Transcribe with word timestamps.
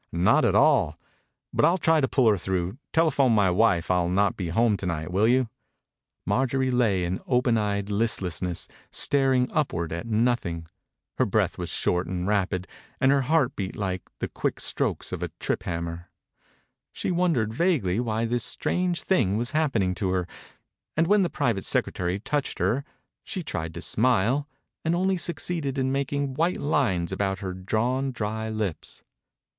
«Not 0.11 0.43
at 0.45 0.55
all. 0.55 0.97
But 1.53 1.63
I'll 1.63 1.77
try 1.77 2.01
to 2.01 2.07
pull 2.07 2.27
her 2.29 2.37
through. 2.39 2.79
Telephone 2.91 3.33
my 3.33 3.51
wife 3.51 3.91
I'll 3.91 4.09
not 4.09 4.35
be 4.35 4.47
home 4.49 4.75
to 4.77 4.87
night, 4.87 5.11
will 5.11 5.27
you?" 5.27 5.47
Marjorie 6.25 6.71
lay 6.71 7.03
in 7.03 7.19
open 7.27 7.55
eyed 7.55 7.91
listlessness, 7.91 8.67
staring 8.89 9.47
upward 9.51 9.91
at 9.93 10.07
nothing. 10.07 10.65
Her 11.19 11.25
breath 11.27 11.59
was 11.59 11.69
short 11.69 12.07
and 12.07 12.25
rapid, 12.25 12.67
and 12.99 13.11
her 13.11 13.21
heart 13.21 13.55
beat 13.55 13.75
72 13.75 13.77
THE 13.77 13.85
INCUBATOR 13.85 13.99
BABY 13.99 14.09
like 14.09 14.19
the 14.33 14.39
quick 14.39 14.59
strokes 14.59 15.11
of 15.11 15.21
a 15.21 15.29
trip 15.39 15.61
hammer. 15.69 16.09
She 16.91 17.11
wondered 17.11 17.53
vaguely 17.53 17.99
why 17.99 18.25
this 18.25 18.43
strange 18.43 19.03
thing 19.03 19.37
was 19.37 19.51
happen 19.51 19.83
ing 19.83 19.93
to 19.97 20.09
her, 20.13 20.27
and 20.97 21.05
when 21.05 21.21
the 21.21 21.29
private 21.29 21.63
secretary 21.63 22.19
touched 22.19 22.57
her 22.57 22.83
she 23.23 23.43
tried 23.43 23.75
to 23.75 23.83
smile, 23.83 24.47
and 24.83 24.95
only 24.95 25.17
succeeded 25.17 25.77
in 25.77 25.91
making 25.91 26.33
white 26.33 26.59
lines 26.59 27.11
about 27.11 27.37
her 27.37 27.53
drawn, 27.53 28.11
dry 28.11 28.49
lips. 28.49 29.03